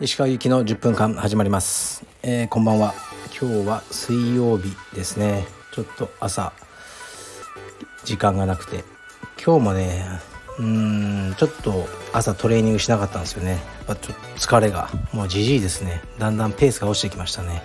[0.00, 2.94] 石川由紀の10分間始まります、えー、こんばんは。
[3.40, 5.46] 今日は水曜日ですね。
[5.74, 6.52] ちょっと朝
[8.04, 8.84] 時間がなくて。
[9.44, 10.06] 今日もね
[10.60, 13.58] うんちょっと朝トレーニングしなかったんですよね。
[13.88, 16.02] ちょっと疲れがもうじじいですね。
[16.20, 17.62] だんだんペースが落ちてきましたね。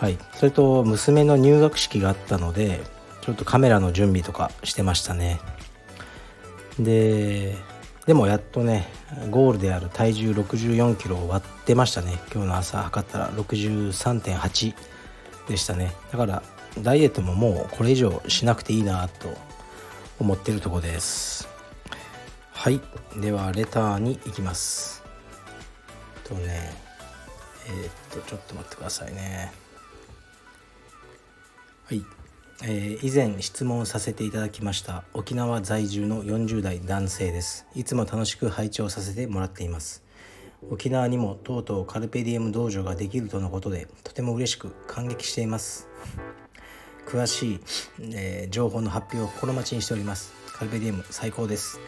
[0.00, 0.18] はい。
[0.34, 2.80] それと娘の入学式があったので
[3.22, 5.40] ちょっとカメラの準備とかしてましたね。
[6.78, 7.56] で
[8.06, 8.88] でもやっとね
[9.30, 12.18] ゴールである体重64キロを割ってましたね。
[12.32, 14.74] 今日の朝測ったら63.8
[15.48, 15.94] でしたね。
[16.10, 16.42] だから
[16.80, 19.36] ダイエットももうこれ以上しなくていいなと
[20.18, 21.48] 思ってるとこです。
[22.50, 22.80] はい。
[23.16, 25.04] ではレターに行きます。
[26.24, 26.72] とね
[27.68, 29.52] えー、っとちょっと待ってくださいね。
[31.84, 32.04] はい。
[32.64, 37.66] えー、以前質問させていただきました沖縄在住の40代男性です。
[37.74, 40.04] いつも楽しく拝聴させてもらっています。
[40.70, 45.88] 沖縄にもとうとうカルペディエム道場ができるとのことでとても嬉しく感激しています。
[47.04, 47.60] 詳しい、
[48.14, 50.32] えー、情報の発表を心待ちにしております。
[50.52, 51.80] カルペディエム最高です。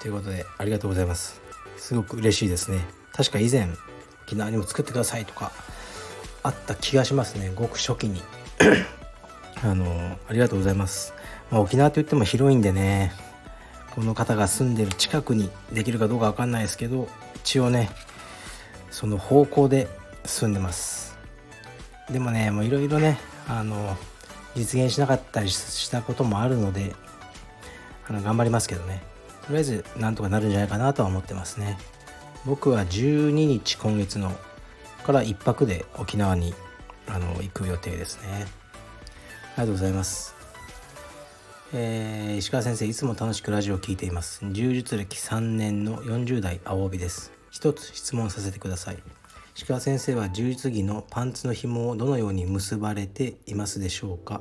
[0.00, 1.42] ということでありがとうございます。
[1.76, 2.78] すごく嬉しいですね。
[3.12, 3.68] 確か以前
[4.26, 5.52] 沖縄にも作ってくださいとか
[6.42, 7.52] あった気がしますね。
[7.54, 8.22] ごく初期に。
[9.64, 11.14] あのありがとうございます、
[11.50, 13.12] まあ、沖縄といっても広いんでね
[13.94, 17.90] この方が住んでる近くにできるかどうか分かんないですけど一応ね
[18.90, 19.88] その方向で
[20.24, 21.18] 住んでます。
[22.10, 23.18] でもねもういろいろね
[23.48, 23.96] あの
[24.54, 26.94] 実現しなかったりしたこともあるので
[28.08, 29.02] あの頑張りますけどね。
[29.46, 31.78] とりあえずなんとかなるんじゃないかなとは思ってますね。
[32.44, 34.32] 僕は12日今月の
[35.04, 36.54] から1泊で沖縄に
[37.08, 38.61] あの行く予定ですね。
[39.52, 40.34] りがとうございます。
[41.74, 44.40] えー、石川先生、いつも楽しくラジオを聴いています。
[44.52, 47.32] 柔術歴3年の40代青帯です。
[47.50, 48.98] 一つ質問させてください。
[49.54, 54.40] 石川先生は柔術着のパンツの紐をどのように結ばれていますでしょうか？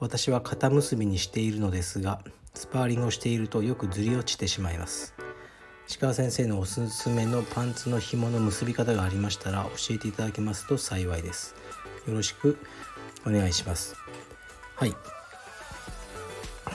[0.00, 2.22] 私は肩結びにしているのですが、
[2.54, 5.14] スパーリングをしているとよくずり落ちてしまいます。
[5.88, 11.54] 石川先生のおすすめのパンツの紐の結び方がありましたら教えていただけますと幸いです。
[12.08, 12.58] よろしく
[13.26, 13.94] お願いします。
[14.76, 14.94] はい。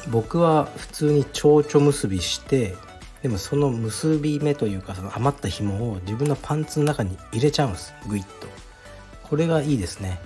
[0.09, 2.75] 僕は普通に蝶々結びして
[3.21, 7.93] でもその結び目というかその余った紐を自分のパンツの中に入れちゃうんです。
[8.07, 8.47] グイッと。
[9.23, 10.19] これがいいですね。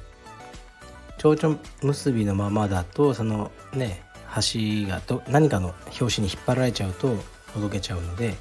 [1.17, 7.15] 蝶々結びのままだとそのね端がと何かの拍子に引っ張られちゃうと
[7.53, 8.35] ほどけちゃうので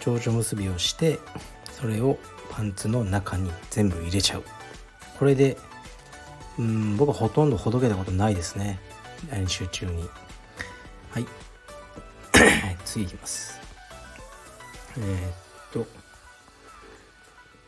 [0.00, 1.18] 蝶々結びをして
[1.72, 2.18] それを
[2.50, 4.44] パンツの中に全部入れちゃう。
[5.18, 5.56] これで
[6.58, 8.78] うん僕はほとんどほどけたことないですね。
[9.30, 10.08] 練習中に。
[11.10, 11.26] はい。
[12.84, 13.58] 次いきます。
[14.98, 15.86] えー、っと、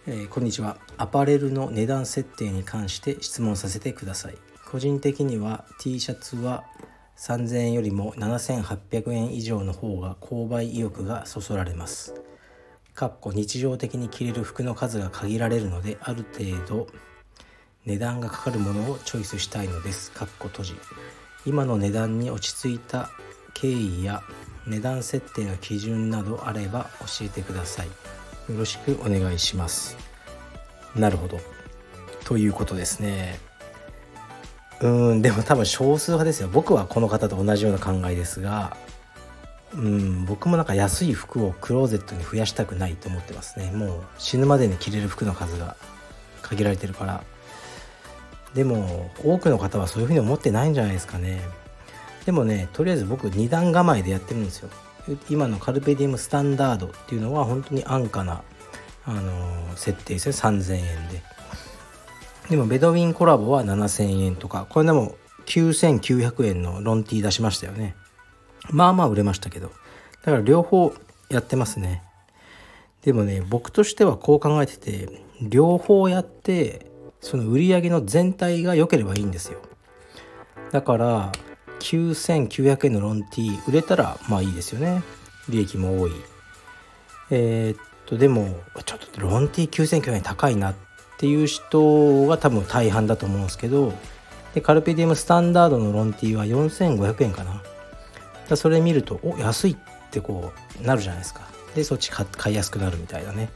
[0.07, 0.77] えー、こんにちは。
[0.99, 4.37] アパレルの値段設定に関して質問させてください。
[4.71, 6.65] 個人的には T シャツは
[7.17, 12.15] 3000円よりも7800円以上の方が購買意欲がそそられます。
[12.95, 16.87] かっこ日常的に着れる服の数が限られるのである程度
[17.87, 20.11] 値段がかかるものをチョイスしたいのです。
[20.11, 20.75] かっこ閉じ
[21.45, 23.11] 今の値段に落ち着いた
[23.53, 24.23] 経緯や
[24.67, 27.87] 値段設定の基準などあれば教えてください。
[27.87, 27.93] よ
[28.59, 29.99] ろしくお願いします。
[30.97, 31.39] なるほど。
[32.25, 33.39] ということですね。
[34.81, 36.49] うんでも多分少数派ですよ。
[36.49, 38.79] 僕はこの方と同じような考えですが
[39.75, 43.71] うん僕もなんか安い服をクローゼットに増やしたくないと思ってますね。
[43.73, 45.77] もう死ぬまでに着れる服の数が
[46.41, 47.25] 限られてるから
[48.55, 51.43] でも多くの方はそういうふうに思ってないんじゃないですかね。
[52.25, 54.71] でもねとりあえず僕2段構えでやってるんですよ。
[55.29, 58.43] 今のカルペディウムスタンダードっていうのは本当に安価な、
[59.05, 60.33] あのー、設定ですね。
[60.33, 61.23] 3000円で。
[62.49, 64.67] でもベドウィンコラボは7000円とか。
[64.71, 65.15] これでも
[65.47, 67.97] 9900円のロンティー出しましたよね。
[68.71, 69.69] まあまあ売れましたけど。
[70.25, 70.95] だから両方
[71.29, 72.03] やってますね。
[73.03, 76.91] でもね僕としてはこう考えてて両方やって
[77.25, 79.59] その売り上げの全体が良ければいいんですよ。
[80.73, 81.33] だから
[81.81, 85.03] 9900円のロンティー売れたらまあいいですよね。
[85.49, 86.13] 利益も多い。
[87.31, 90.75] えー、っとでもちょっとロンティー9900円高いなっ
[91.17, 93.95] ていう人が多分大半だと思うんですけど
[94.55, 97.63] でカルペディウムスタンダードのロンティーは4500円かな。
[98.51, 99.77] だそれ見るとお安いっ
[100.11, 101.41] てこうなるじゃないですか。
[101.75, 103.49] でそっち買いやすくなるみたいなね。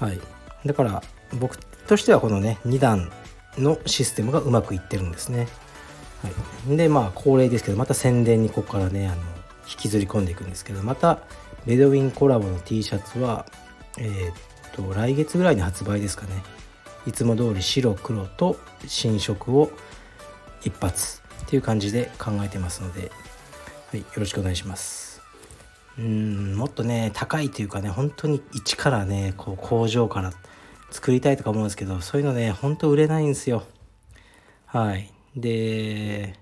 [0.00, 0.18] はい。
[0.64, 1.02] だから
[1.38, 1.58] 僕
[1.92, 3.12] としてはこのね2段
[3.58, 5.46] のシステムがうまくいってるんですね。
[6.22, 6.30] は
[6.72, 9.16] い、でまあ恒例ですけどまた宣伝にここからねあの
[9.68, 11.18] 引きずり込んでいくんですけどまた
[11.66, 13.44] ベドウィンコラボの T シャツは
[13.98, 14.34] えー、っ
[14.72, 16.42] と来月ぐらいに発売ですかね。
[17.06, 18.56] いつも通り白黒と
[18.86, 19.70] 新色を
[20.62, 23.10] 一発っていう感じで考えてますので、
[23.90, 25.20] はい、よろしくお願いします。
[25.98, 30.32] うんもっとね高いというかね本当に一からねこう工場から
[30.92, 33.64] 作りたいとか思うんですけどそういうのね本当売れないんですよ。
[34.66, 35.10] はい。
[35.34, 36.38] で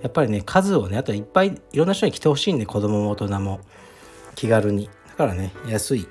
[0.00, 3.60] やっぱりね数をねあといっぱいいろんな人に来てほしいんで子供も大人も。
[4.34, 4.90] 気軽に。
[5.08, 6.08] だからね安い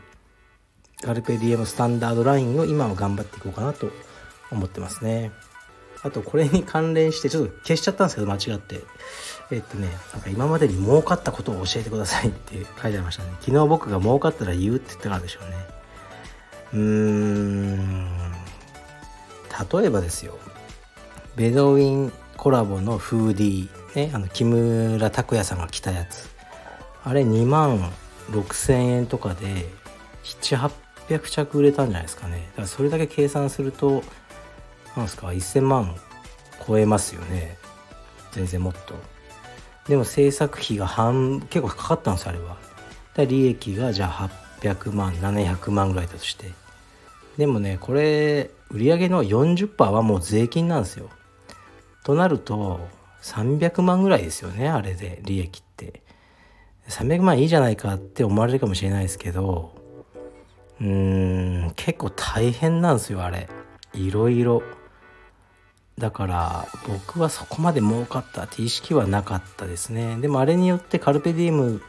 [1.01, 3.91] カルペディエムスタンダードラインを今は頑張っていこうかなと
[4.51, 5.31] 思ってますね。
[6.01, 8.81] あとこれに関連してちょっと消しちゃったんですけど間違って。
[9.51, 13.29] えっとねなんか今までに儲かったことを教えてくださいって書いてありましたね。
[13.41, 15.74] 昨日僕が儲かったら言うって言ったからでしょうね。
[16.73, 18.31] うん。
[19.71, 20.37] 例えばですよ。
[21.35, 23.85] ベドウィンコラボのフーディー。
[23.95, 26.29] ねあの木村拓哉さんが着たやつ。
[27.03, 27.91] あれ2万
[28.31, 29.67] 6000円とかで
[30.23, 32.47] 700800着売れたんじゃないですかね。
[32.51, 34.03] だからそれだけ計算すると
[34.95, 35.95] なんですか1000万
[36.67, 37.57] 超えますよね。
[38.31, 38.95] 全然もっと。
[39.87, 42.57] でも制作費が半結構かかったんですあれは。
[43.15, 46.51] で利益がじゃあ800万700万ぐらいだとして。
[47.37, 51.09] でもねこれ売上の40%はもう税金なんですよ。
[52.03, 52.87] となると
[53.21, 56.01] 300万ぐらいですよねあれで利益って。
[56.87, 59.73] 300万いいじゃないかって思われるかもしれないですけど
[60.79, 63.49] うーん結構大変なんですよあれ。
[63.93, 64.61] いろいろ。
[65.97, 70.17] だから僕はそこまで儲かったって意識はなかったですね。
[70.17, 71.81] でもあれによってカルペディウム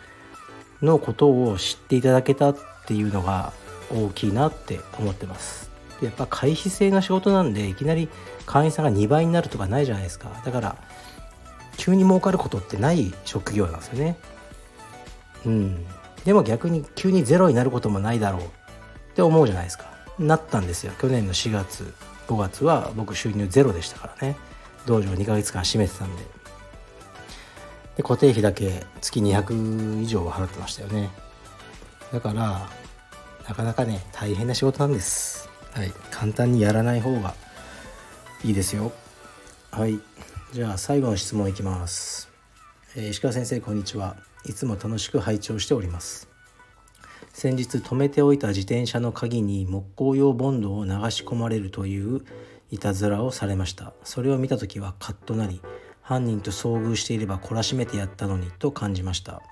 [0.82, 2.56] のことを知っていただけたっ
[2.86, 3.52] ていうのが
[3.90, 5.70] 大きいなって思ってます。
[6.02, 8.08] やっぱ回避性の仕事なんでいきなり
[8.44, 10.28] 会員さんが2倍になるとかないじゃないですか。
[10.44, 10.76] だから
[11.76, 14.18] 急に儲かることってない職業なんですよね。
[15.46, 15.86] うん。
[16.24, 18.46] でも逆に急にゼロになることもないだろうっ
[19.14, 19.86] て思うじゃないですか。
[20.18, 20.92] なったんですよ。
[21.00, 21.94] 去年の4月
[22.28, 24.36] 5月は僕収入ゼロでしたからね。
[24.86, 26.22] 道場2ヶ月間閉めてたんで。
[27.96, 31.10] で固定費だけ月200以上は払ってましたよね。
[32.12, 32.68] だから
[33.48, 35.48] なかなかね大変な仕事なんです。
[35.72, 35.92] はい。
[36.10, 37.34] 簡単にやらない方が
[38.44, 38.92] いいですよ。
[39.70, 39.98] はい。
[40.52, 42.30] じゃあ最後の質問いきます、
[42.94, 44.16] えー、石川先生こんにちは。
[44.44, 46.28] いつも楽しく拝聴しております。
[47.32, 52.24] 先日止めておいた自転車の鍵に木工用ボンドを流し込まれるという
[52.70, 53.92] いたずらをされました。
[54.04, 55.60] それを見た時はカッとなり
[56.06, 59.42] 犯人と遭遇していれば懲らしめてやったのにと感じました。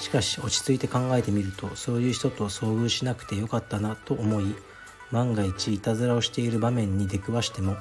[0.00, 4.54] しかし落ち着いて考えてみるとそういう人と遭遇しなくてよかったなと思い
[5.10, 7.76] 万が一いたずらをしている場面に出くわしても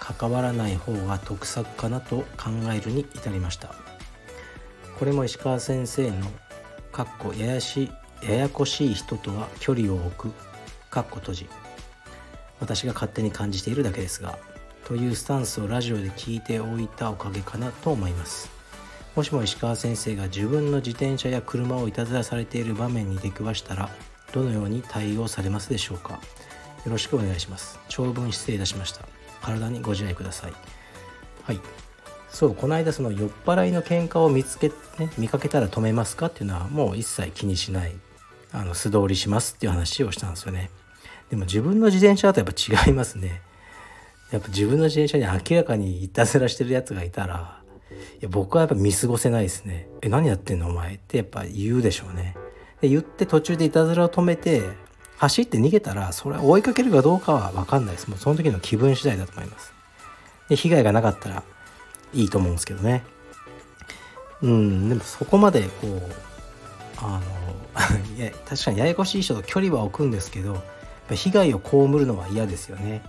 [0.00, 3.76] 関わらない方が得策かなと考えるに至りました。
[4.98, 6.26] これも石川先生の
[6.90, 7.92] かっこややし
[8.24, 10.32] ややこしい人とは距離を置く
[10.90, 11.48] かっこ閉じ。
[12.58, 14.36] 私が勝手に感じているだけですが
[14.84, 18.50] というスタンスをラジオで聞いておいたおかげかなと思います。
[19.14, 23.90] もしも石川先生が自分の自転車や車をいたずらされている場面に出くわしたら
[24.32, 26.20] どのように対応されますでしょうか。
[26.84, 27.78] よろしくお願いします。
[27.88, 29.06] 長文失礼いたしました。
[29.42, 30.52] 体にご自愛ください。
[31.44, 31.60] はい。
[32.30, 34.68] そうこの間その酔っ払いの喧嘩を見つけ、
[34.98, 37.92] ね、見かけたら止めますかっていうのはもう一切気にしない。
[38.52, 40.70] あの素通りしますっていう話をしたんですよね。
[41.30, 43.40] でも自分の自転車だとやっぱ違いますね。
[44.32, 47.62] やっぱ自分の自転車に明らかにいたずらしてるやつがいたら
[48.20, 49.88] いや僕はやっぱ見過ごせないですね。
[50.00, 50.94] え何やってんのお前？
[50.94, 52.34] ってやっぱ言うでしょうね。
[52.80, 54.62] で言って途中でいたずらを止めて
[55.18, 58.08] 走って逃げたらそれは追いかけるかどうかは分かんないです。
[58.08, 59.72] もうその時の気分次第だと思います。
[60.48, 61.42] で被害がなかったら
[62.14, 63.04] いいと思うんですけどね。
[64.40, 66.00] うんでもそこまでこう
[66.98, 70.62] あの いや確かにややこしい人と距離は置くんですけど
[71.10, 73.02] 被害を被るのは嫌ですよね。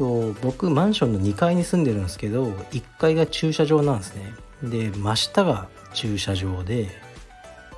[0.00, 4.32] と僕マンションの2階に住んでるんですけど1階が駐車場なんですね。
[4.62, 6.88] で真下が駐車場で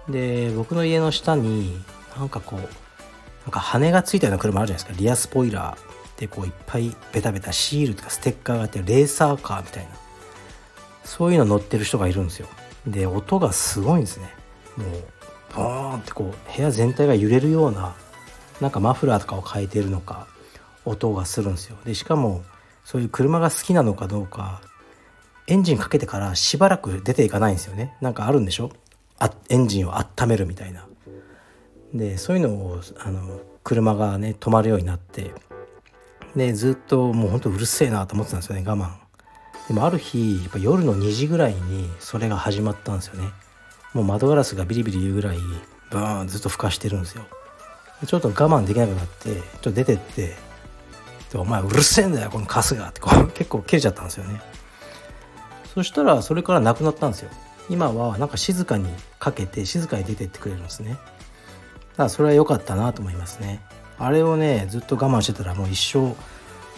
[0.08, 1.82] で僕の家の下に
[2.16, 2.66] なんかこうな
[3.48, 5.02] んか羽がついたような車あるじゃないですか。
[5.02, 9.90] リアスポイラーでこういっぱいベタベタシールとかステッカーがあってレーサーカーみたいな。
[11.04, 12.46] そういうの乗ってる人がいるんですよ。
[12.86, 14.32] で音がすごいんですね。
[14.76, 14.88] もう
[15.56, 17.96] ボーンってこう部屋全体が揺れるような
[18.60, 20.28] なんかマフラーとかを変えてるのか。
[20.84, 21.76] 音がするんですよ。
[21.84, 22.42] でしかも
[22.84, 24.60] そういう車が好きなのかどうか
[25.46, 27.96] エンジンかけてからしばらく出ていかないんですよね。
[28.00, 28.70] なんかあるんでしょ？
[29.18, 30.86] あエンジンを温めるみたいな。
[31.94, 35.32] でそういうのをあの車がね止まるようになって
[36.34, 38.90] でずっともうほんとうるせえなと思ってたんですよね我慢。
[39.68, 43.28] でもある日やっぱ夜の2時ぐらいにそれが始まったんですよね。
[43.92, 45.38] もう窓ガラスがビリビリ言うぐらい
[45.90, 47.24] バーンずっと吹かしてるんですよ。
[48.06, 50.34] ちょっと我慢できなくなってちょっと出てって
[51.38, 54.40] 「お前うるせえんだよこのカスが」ってこう 結構切れちゃったんですよね。
[55.74, 57.30] そしたらそれからなくなったんですよ。
[57.70, 60.90] 今はなんか静かにかけて静かに出てってくれるんですね。
[60.90, 61.00] だか
[62.04, 63.62] らそれは良かったなと思いますね。
[63.98, 66.14] あれをねずっと我慢してたらもう一生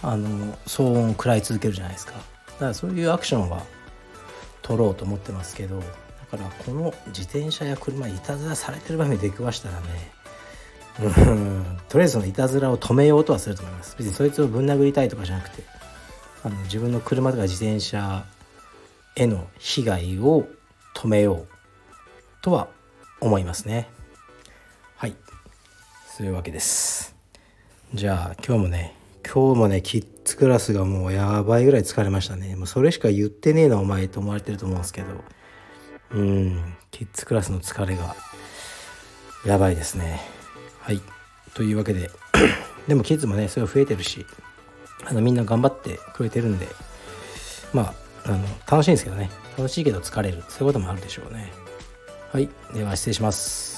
[0.06, 2.12] あの騒音を食らい続けるじゃないですか。
[2.12, 3.62] だからそういうアクションは
[4.64, 5.84] 取ろうと思ってますけどだ
[6.30, 10.10] からこの自転車や車いたずらされてる場面で出くわしたらね
[10.96, 13.96] とりあえずそのいたずらを止めようとはすると思います。
[13.98, 15.64] 別にそいつをぶん殴りたいとかじゃなくて
[16.44, 18.24] あの自分の車とか自転車
[19.16, 20.46] への被害を
[20.94, 21.48] 止めよう
[22.42, 22.68] とは
[23.20, 23.88] 思いますね。
[24.96, 25.16] はい。
[26.06, 27.16] そういうわけです。
[27.92, 32.54] じゃあ今日もね今日もねキッズクラスがもうやばいぐらい疲れましたね。
[32.54, 35.08] もうそれしか言ってねえなお前と思われてると思うんですけど。
[36.12, 36.74] うん。
[36.92, 38.14] キッズクラスの疲れが
[39.44, 40.20] やばいですね
[40.84, 41.00] はい。
[41.54, 42.10] というわけで
[42.86, 44.26] でもキッズもねすごい増えてるし
[45.06, 46.68] あのみんな頑張ってくれてるんで
[47.72, 47.94] ま
[48.26, 49.30] ああの楽しいんですけどね。
[49.56, 50.42] 楽しいけど疲れる。
[50.50, 51.52] そういうこともあるでしょうね。
[52.32, 52.50] はい。
[52.74, 53.73] では失礼します。